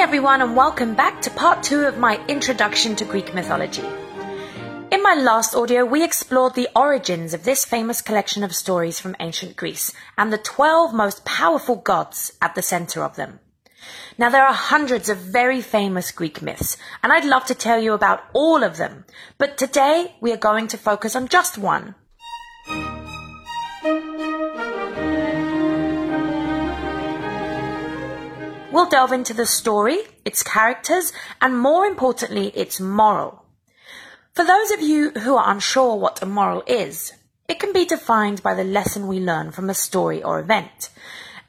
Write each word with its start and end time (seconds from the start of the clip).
Everyone, 0.00 0.40
and 0.42 0.54
welcome 0.54 0.94
back 0.94 1.20
to 1.22 1.30
part 1.30 1.64
two 1.64 1.80
of 1.80 1.98
my 1.98 2.24
introduction 2.28 2.94
to 2.96 3.04
Greek 3.04 3.34
mythology. 3.34 3.82
In 4.92 5.02
my 5.02 5.14
last 5.14 5.56
audio, 5.56 5.84
we 5.84 6.04
explored 6.04 6.54
the 6.54 6.68
origins 6.74 7.34
of 7.34 7.42
this 7.42 7.64
famous 7.64 8.00
collection 8.00 8.44
of 8.44 8.54
stories 8.54 9.00
from 9.00 9.16
ancient 9.18 9.56
Greece 9.56 9.92
and 10.16 10.32
the 10.32 10.38
12 10.38 10.94
most 10.94 11.24
powerful 11.24 11.74
gods 11.74 12.32
at 12.40 12.54
the 12.54 12.62
center 12.62 13.02
of 13.02 13.16
them. 13.16 13.40
Now, 14.16 14.30
there 14.30 14.46
are 14.46 14.54
hundreds 14.54 15.08
of 15.08 15.18
very 15.18 15.60
famous 15.60 16.12
Greek 16.12 16.40
myths, 16.42 16.76
and 17.02 17.12
I'd 17.12 17.24
love 17.24 17.46
to 17.46 17.54
tell 17.54 17.80
you 17.80 17.92
about 17.92 18.22
all 18.32 18.62
of 18.62 18.76
them, 18.76 19.04
but 19.36 19.58
today 19.58 20.14
we 20.20 20.32
are 20.32 20.36
going 20.36 20.68
to 20.68 20.78
focus 20.78 21.16
on 21.16 21.26
just 21.26 21.58
one. 21.58 21.96
We'll 28.78 28.88
delve 28.88 29.10
into 29.10 29.34
the 29.34 29.44
story, 29.44 29.98
its 30.24 30.44
characters, 30.44 31.12
and 31.42 31.58
more 31.58 31.84
importantly, 31.84 32.50
its 32.50 32.78
moral. 32.78 33.44
For 34.34 34.44
those 34.44 34.70
of 34.70 34.80
you 34.80 35.10
who 35.10 35.34
are 35.34 35.50
unsure 35.50 35.96
what 35.96 36.22
a 36.22 36.26
moral 36.26 36.62
is, 36.64 37.12
it 37.48 37.58
can 37.58 37.72
be 37.72 37.84
defined 37.84 38.40
by 38.40 38.54
the 38.54 38.62
lesson 38.62 39.08
we 39.08 39.18
learn 39.18 39.50
from 39.50 39.68
a 39.68 39.74
story 39.74 40.22
or 40.22 40.38
event. 40.38 40.90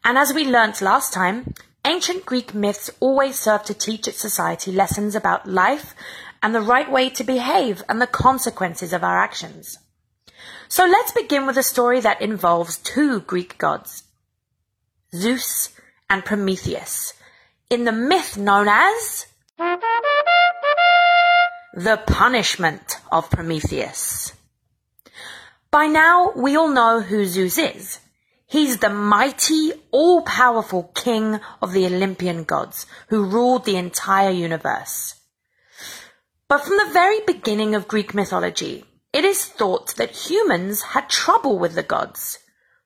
And 0.03 0.17
as 0.17 0.33
we 0.33 0.43
learnt 0.43 0.81
last 0.81 1.13
time, 1.13 1.53
ancient 1.85 2.25
Greek 2.25 2.55
myths 2.55 2.89
always 2.99 3.39
serve 3.39 3.63
to 3.65 3.75
teach 3.75 4.07
its 4.07 4.19
society 4.19 4.71
lessons 4.71 5.13
about 5.13 5.47
life 5.47 5.93
and 6.41 6.55
the 6.55 6.61
right 6.61 6.91
way 6.91 7.11
to 7.11 7.23
behave 7.23 7.83
and 7.87 8.01
the 8.01 8.07
consequences 8.07 8.91
of 8.91 9.03
our 9.03 9.19
actions. 9.19 9.77
So 10.67 10.83
let's 10.83 11.11
begin 11.11 11.45
with 11.45 11.59
a 11.59 11.63
story 11.63 11.99
that 11.99 12.23
involves 12.23 12.79
two 12.79 13.19
Greek 13.19 13.59
gods, 13.59 14.05
Zeus 15.13 15.69
and 16.09 16.25
Prometheus, 16.25 17.13
in 17.69 17.85
the 17.85 17.91
myth 17.91 18.35
known 18.35 18.67
as 18.67 19.27
the 21.75 22.01
punishment 22.07 22.97
of 23.11 23.29
Prometheus. 23.29 24.33
By 25.69 25.85
now, 25.85 26.31
we 26.35 26.55
all 26.55 26.69
know 26.69 27.01
who 27.01 27.25
Zeus 27.25 27.59
is. 27.59 27.99
He's 28.47 28.77
the 28.77 28.89
mighty, 28.89 29.71
all-powerful 29.91 30.91
king 30.95 31.39
of 31.61 31.73
the 31.73 31.85
Olympian 31.85 32.43
gods 32.43 32.87
who 33.09 33.23
ruled 33.23 33.65
the 33.65 33.75
entire 33.75 34.31
universe. 34.31 35.13
But 36.47 36.63
from 36.63 36.77
the 36.77 36.91
very 36.91 37.19
beginning 37.27 37.75
of 37.75 37.87
Greek 37.87 38.15
mythology, 38.15 38.83
it 39.13 39.23
is 39.23 39.45
thought 39.45 39.95
that 39.97 40.29
humans 40.29 40.81
had 40.81 41.07
trouble 41.07 41.59
with 41.59 41.75
the 41.75 41.83
gods. 41.83 42.39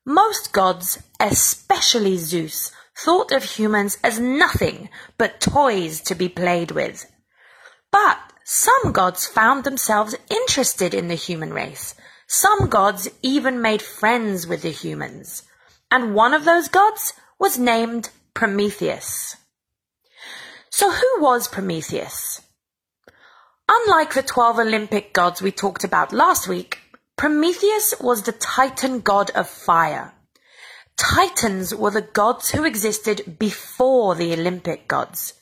Most 0.05 0.51
gods, 0.51 1.01
especially 1.21 2.17
Zeus, 2.17 2.73
thought 2.97 3.31
of 3.31 3.43
humans 3.43 3.97
as 4.03 4.19
nothing 4.19 4.89
but 5.17 5.41
toys 5.41 6.01
to 6.01 6.15
be 6.15 6.29
played 6.29 6.71
with. 6.71 7.05
But 7.91 8.19
some 8.43 8.91
gods 8.91 9.25
found 9.25 9.63
themselves 9.63 10.15
interested 10.29 10.93
in 10.93 11.07
the 11.07 11.15
human 11.15 11.53
race. 11.53 11.95
Some 12.27 12.67
gods 12.67 13.09
even 13.21 13.61
made 13.61 13.81
friends 13.81 14.47
with 14.47 14.61
the 14.63 14.71
humans. 14.71 15.43
And 15.91 16.15
one 16.15 16.33
of 16.33 16.45
those 16.45 16.67
gods 16.67 17.13
was 17.39 17.57
named 17.57 18.09
Prometheus. 18.33 19.35
So 20.69 20.89
who 20.91 21.21
was 21.21 21.47
Prometheus? 21.47 22.41
Unlike 23.69 24.13
the 24.13 24.23
12 24.23 24.59
Olympic 24.59 25.13
gods 25.13 25.41
we 25.41 25.51
talked 25.51 25.83
about 25.83 26.11
last 26.11 26.47
week, 26.47 26.79
Prometheus 27.15 27.93
was 28.01 28.23
the 28.23 28.31
titan 28.31 29.01
god 29.01 29.29
of 29.31 29.47
fire. 29.47 30.13
Titans 30.97 31.73
were 31.73 31.91
the 31.91 32.01
gods 32.01 32.51
who 32.51 32.63
existed 32.63 33.37
before 33.39 34.15
the 34.15 34.33
Olympic 34.33 34.87
gods. 34.87 35.33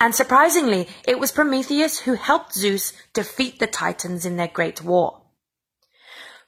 And 0.00 0.14
surprisingly, 0.14 0.88
it 1.06 1.18
was 1.18 1.32
Prometheus 1.32 2.00
who 2.00 2.14
helped 2.14 2.54
Zeus 2.54 2.92
defeat 3.12 3.58
the 3.58 3.66
Titans 3.66 4.24
in 4.24 4.36
their 4.36 4.48
great 4.48 4.82
war. 4.82 5.22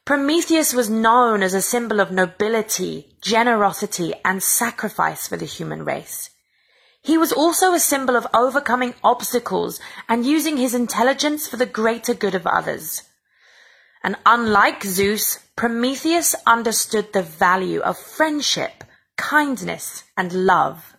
Prometheus 0.05 0.73
was 0.73 0.91
known 0.91 1.43
as 1.43 1.55
a 1.55 1.63
symbol 1.63 2.01
of 2.01 2.11
nobility, 2.11 3.17
generosity, 3.21 4.13
and 4.25 4.43
sacrifice 4.43 5.29
for 5.29 5.37
the 5.37 5.45
human 5.45 5.85
race. 5.85 6.31
He 7.03 7.17
was 7.17 7.33
also 7.33 7.73
a 7.73 7.81
symbol 7.81 8.17
of 8.17 8.27
overcoming 8.35 8.95
obstacles 9.05 9.81
and 10.09 10.27
using 10.27 10.57
his 10.57 10.75
intelligence 10.75 11.47
for 11.47 11.57
the 11.57 11.67
greater 11.67 12.13
good 12.13 12.35
of 12.35 12.47
others. 12.47 13.03
And 14.03 14.17
unlike 14.25 14.83
Zeus, 14.83 15.39
Prometheus 15.57 16.35
understood 16.47 17.13
the 17.13 17.23
value 17.23 17.81
of 17.81 17.99
friendship, 17.99 18.83
kindness, 19.17 20.05
and 20.17 20.33
love. 20.33 20.97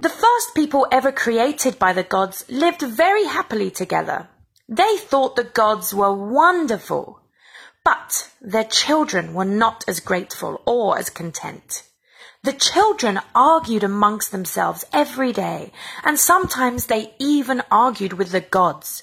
The 0.00 0.08
first 0.08 0.54
people 0.56 0.88
ever 0.90 1.12
created 1.12 1.78
by 1.78 1.92
the 1.92 2.02
gods 2.02 2.44
lived 2.48 2.82
very 2.82 3.26
happily 3.26 3.70
together. 3.70 4.28
They 4.68 4.96
thought 4.96 5.36
the 5.36 5.44
gods 5.44 5.94
were 5.94 6.12
wonderful, 6.12 7.20
but 7.84 8.28
their 8.40 8.64
children 8.64 9.34
were 9.34 9.44
not 9.44 9.84
as 9.86 10.00
grateful 10.00 10.60
or 10.66 10.98
as 10.98 11.10
content. 11.10 11.84
The 12.44 12.52
children 12.52 13.20
argued 13.34 13.82
amongst 13.82 14.30
themselves 14.30 14.84
every 14.92 15.32
day, 15.32 15.72
and 16.04 16.18
sometimes 16.18 16.86
they 16.86 17.14
even 17.18 17.62
argued 17.70 18.12
with 18.12 18.30
the 18.30 18.40
gods. 18.40 19.02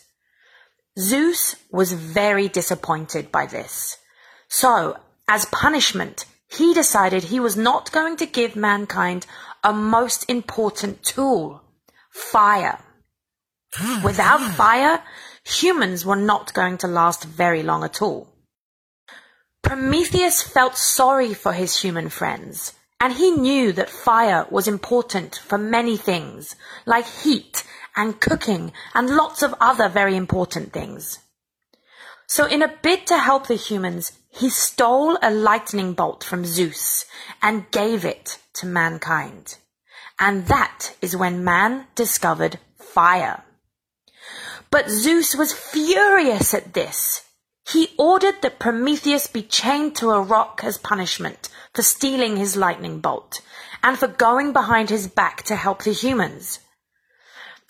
Zeus 0.98 1.56
was 1.70 1.92
very 1.92 2.48
disappointed 2.48 3.32
by 3.32 3.46
this. 3.46 3.98
So, 4.48 4.98
as 5.28 5.46
punishment, 5.46 6.26
he 6.48 6.74
decided 6.74 7.26
he 7.26 7.42
was 7.42 7.58
not 7.58 7.92
going 7.92 8.16
to 8.18 8.26
give 8.26 8.56
mankind 8.56 9.26
a 9.64 9.74
most 9.74 10.30
important 10.30 11.04
tool 11.04 11.62
fire. 12.12 12.80
Without 14.04 14.40
fire, 14.40 15.04
humans 15.44 16.06
were 16.06 16.16
not 16.16 16.54
going 16.54 16.78
to 16.78 16.88
last 16.88 17.26
very 17.26 17.64
long 17.64 17.84
at 17.84 18.02
all. 18.02 18.30
Prometheus 19.62 20.42
felt 20.42 20.78
sorry 20.78 21.34
for 21.34 21.52
his 21.52 21.82
human 21.82 22.08
friends 22.08 22.74
and 23.00 23.14
he 23.14 23.32
knew 23.32 23.72
that 23.74 23.90
fire 23.90 24.48
was 24.50 24.68
important 24.68 25.36
for 25.36 25.58
many 25.58 25.98
things, 25.98 26.56
like 26.86 27.06
heat 27.06 27.64
and 27.96 28.20
cooking 28.20 28.72
and 28.94 29.10
lots 29.10 29.42
of 29.42 29.56
other 29.60 29.90
very 29.90 30.16
important 30.16 30.72
things. 30.74 31.20
So 32.28 32.46
in 32.46 32.62
a 32.62 32.74
bid 32.82 33.06
to 33.08 33.20
help 33.20 33.48
the 33.48 33.56
humans, 33.56 34.14
he 34.30 34.50
stole 34.50 35.18
a 35.22 35.32
lightning 35.32 35.94
bolt 35.94 36.24
from 36.24 36.46
Zeus 36.46 37.06
and 37.42 37.70
gave 37.72 38.04
it 38.04 38.40
to 38.56 38.66
mankind. 38.66 39.58
And 40.20 40.48
that 40.48 40.96
is 41.02 41.16
when 41.16 41.44
man 41.44 41.88
discovered 41.96 42.60
fire. 42.78 43.44
But 44.72 44.90
Zeus 44.90 45.36
was 45.36 45.54
furious 45.54 46.54
at 46.54 46.74
this. 46.74 47.25
He 47.68 47.94
ordered 47.98 48.42
that 48.42 48.60
Prometheus 48.60 49.26
be 49.28 49.42
chained 49.42 49.96
to 49.98 50.12
a 50.12 50.22
rock 50.22 50.62
as 50.64 50.78
punishment 50.78 51.50
for 51.74 51.82
stealing 51.82 52.38
his 52.38 52.56
lightning 52.56 53.00
bolt 53.00 53.42
and 53.82 53.98
for 53.98 54.08
going 54.08 54.54
behind 54.54 54.90
his 54.90 55.08
back 55.08 55.42
to 55.44 55.56
help 55.56 55.84
the 55.84 55.92
humans. 55.92 56.60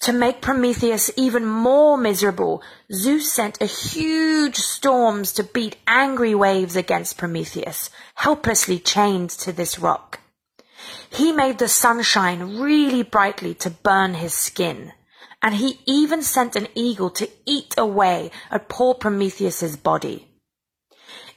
To 0.01 0.11
make 0.11 0.41
Prometheus 0.41 1.09
even 1.16 1.45
more 1.45 1.97
miserable, 1.97 2.61
Zeus 2.91 3.31
sent 3.31 3.61
a 3.61 3.66
huge 3.66 4.57
storms 4.57 5.31
to 5.34 5.44
beat 5.44 5.78
angry 5.88 6.35
waves 6.35 6.75
against 6.75 7.17
Prometheus, 7.17 7.89
helplessly 8.16 8.79
chained 8.79 9.29
to 9.31 9.53
this 9.53 9.79
rock. 9.79 10.19
He 11.09 11.31
made 11.31 11.57
the 11.57 11.69
sun 11.69 12.03
shine 12.03 12.59
really 12.59 13.01
brightly 13.01 13.53
to 13.55 13.69
burn 13.69 14.16
his 14.16 14.34
skin, 14.34 14.91
and 15.45 15.53
he 15.53 15.79
even 15.85 16.23
sent 16.23 16.56
an 16.56 16.67
eagle 16.73 17.11
to 17.11 17.29
eat 17.45 17.75
away 17.78 18.31
at 18.49 18.67
poor 18.67 18.96
Prometheus's 18.96 19.78
body. 19.78 20.28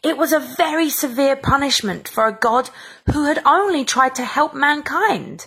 It 0.02 0.16
was 0.16 0.32
a 0.32 0.54
very 0.56 0.88
severe 0.88 1.36
punishment 1.36 2.08
for 2.08 2.26
a 2.26 2.32
god 2.32 2.70
who 3.12 3.26
had 3.26 3.42
only 3.44 3.84
tried 3.84 4.14
to 4.14 4.24
help 4.24 4.54
mankind. 4.54 5.46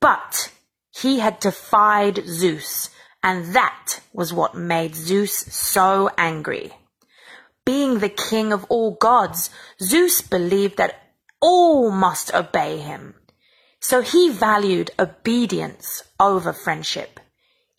But 0.00 0.52
he 0.92 1.18
had 1.18 1.40
defied 1.40 2.24
Zeus, 2.24 2.90
and 3.20 3.52
that 3.52 3.98
was 4.12 4.32
what 4.32 4.54
made 4.54 4.94
Zeus 4.94 5.32
so 5.32 6.08
angry. 6.16 6.72
Being 7.66 7.98
the 7.98 8.08
king 8.08 8.52
of 8.52 8.64
all 8.68 8.92
gods, 8.92 9.50
Zeus 9.82 10.20
believed 10.20 10.76
that 10.76 11.00
all 11.40 11.90
must 11.90 12.32
obey 12.32 12.78
him. 12.78 13.16
So 13.80 14.02
he 14.02 14.30
valued 14.30 14.92
obedience 15.00 16.04
over 16.20 16.52
friendship. 16.52 17.18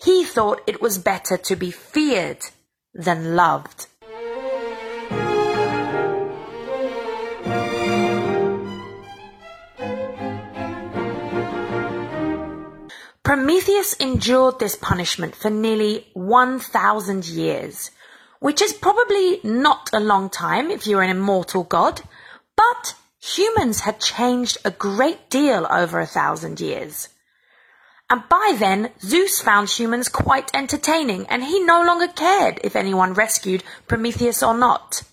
He 0.03 0.25
thought 0.25 0.61
it 0.67 0.81
was 0.81 0.97
better 0.97 1.37
to 1.37 1.55
be 1.55 1.71
feared 1.71 2.43
than 2.93 3.35
loved. 3.35 3.87
Prometheus 13.23 13.93
endured 13.93 14.59
this 14.59 14.75
punishment 14.75 15.35
for 15.35 15.49
nearly 15.49 16.07
1,000 16.13 17.25
years. 17.25 17.89
which 18.43 18.61
is 18.61 18.73
probably 18.73 19.39
not 19.41 19.89
a 19.93 20.01
long 20.01 20.29
time 20.29 20.69
if 20.69 20.85
you're 20.85 21.01
an 21.01 21.09
immortal 21.09 21.63
god, 21.63 22.01
but 22.57 22.93
humans 23.21 23.79
had 23.79 24.01
changed 24.01 24.57
a 24.65 24.71
great 24.71 25.29
deal 25.29 25.65
over 25.69 26.01
a 26.01 26.05
thousand 26.05 26.59
years. 26.59 27.07
And 28.09 28.23
by 28.29 28.55
then, 28.57 28.91
Zeus 29.01 29.41
found 29.41 29.69
humans 29.69 30.09
quite 30.09 30.51
entertaining, 30.53 31.25
and 31.27 31.43
he 31.43 31.63
no 31.63 31.81
longer 31.83 32.07
cared 32.07 32.59
if 32.63 32.75
anyone 32.75 33.13
rescued 33.13 33.63
Prometheus 33.87 34.43
or 34.43 34.53
not. 34.53 35.03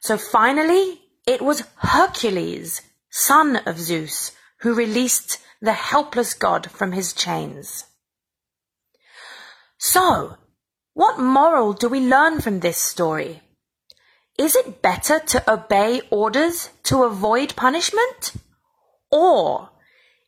So 0.00 0.18
finally, 0.18 1.00
it 1.26 1.40
was 1.40 1.64
Hercules, 1.76 2.82
son 3.10 3.56
of 3.64 3.78
Zeus, 3.78 4.32
who 4.60 4.74
released 4.74 5.38
the 5.62 5.72
helpless 5.72 6.34
god 6.34 6.70
from 6.70 6.92
his 6.92 7.14
chains. 7.14 7.86
So, 9.78 10.36
what 10.92 11.18
moral 11.18 11.72
do 11.72 11.88
we 11.88 12.00
learn 12.00 12.40
from 12.40 12.60
this 12.60 12.78
story? 12.78 13.42
Is 14.38 14.56
it 14.56 14.82
better 14.82 15.20
to 15.20 15.52
obey 15.52 16.02
orders 16.10 16.70
to 16.84 17.04
avoid 17.04 17.56
punishment? 17.56 18.34
Or 19.10 19.70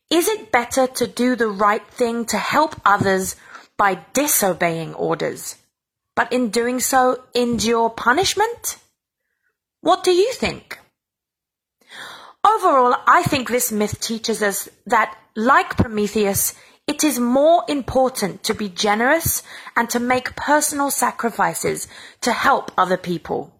is 0.09 0.27
it 0.29 0.51
better 0.51 0.87
to 0.87 1.07
do 1.07 1.35
the 1.35 1.47
right 1.47 1.85
thing 1.87 2.25
to 2.25 2.37
help 2.37 2.79
others 2.85 3.35
by 3.75 3.95
disobeying 4.13 4.93
orders, 4.93 5.55
but 6.15 6.31
in 6.31 6.49
doing 6.49 6.79
so 6.79 7.23
endure 7.35 7.89
punishment? 7.89 8.77
What 9.81 10.03
do 10.03 10.11
you 10.11 10.31
think? 10.33 10.79
Overall, 12.43 12.95
I 13.05 13.23
think 13.23 13.49
this 13.49 13.71
myth 13.71 13.99
teaches 13.99 14.41
us 14.41 14.69
that, 14.85 15.17
like 15.35 15.75
Prometheus, 15.75 16.55
it 16.87 17.03
is 17.03 17.19
more 17.19 17.65
important 17.67 18.43
to 18.43 18.53
be 18.53 18.69
generous 18.69 19.43
and 19.75 19.89
to 19.89 19.99
make 19.99 20.37
personal 20.37 20.89
sacrifices 20.89 21.89
to 22.21 22.31
help 22.31 22.71
other 22.77 22.95
people. 22.95 23.53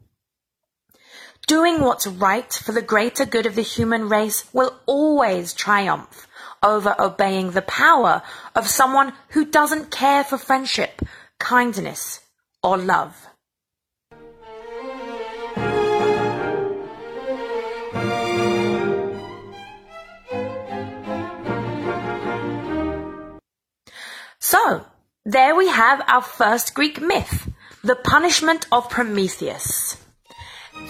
Doing 1.45 1.81
what's 1.81 2.07
right 2.07 2.51
for 2.51 2.71
the 2.71 2.81
greater 2.81 3.25
good 3.25 3.45
of 3.45 3.55
the 3.55 3.61
human 3.61 4.07
race 4.07 4.45
will 4.53 4.75
always 4.85 5.53
triumph 5.53 6.26
over 6.63 6.95
obeying 6.99 7.51
the 7.51 7.61
power 7.61 8.21
of 8.55 8.67
someone 8.67 9.13
who 9.29 9.45
doesn't 9.45 9.91
care 9.91 10.23
for 10.23 10.37
friendship, 10.37 11.01
kindness, 11.39 12.19
or 12.63 12.77
love. 12.77 13.27
So, 24.39 24.85
there 25.25 25.55
we 25.55 25.67
have 25.67 26.01
our 26.07 26.21
first 26.21 26.73
Greek 26.73 27.01
myth, 27.01 27.49
the 27.83 27.95
punishment 27.95 28.65
of 28.71 28.89
Prometheus. 28.89 29.97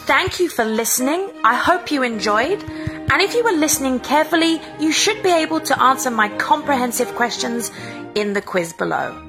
Thank 0.06 0.40
you 0.40 0.48
for 0.48 0.64
listening. 0.64 1.32
I 1.44 1.56
hope 1.56 1.92
you 1.92 2.04
enjoyed. 2.04 2.64
And 3.10 3.22
if 3.22 3.34
you 3.34 3.44
were 3.44 3.52
listening 3.52 4.00
carefully, 4.00 4.62
you 4.80 4.92
should 4.92 5.24
be 5.24 5.32
able 5.32 5.62
to 5.62 5.82
answer 5.82 6.12
my 6.12 6.30
comprehensive 6.38 7.16
questions 7.16 7.72
in 8.16 8.34
the 8.34 8.42
quiz 8.42 8.74
below. 8.74 9.27